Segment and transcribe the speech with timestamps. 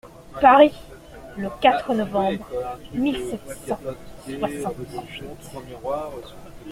[0.41, 0.73] Paris,
[1.37, 2.43] le quatre novembre
[2.91, 3.77] mille sept cent
[4.23, 5.23] soixante-huit.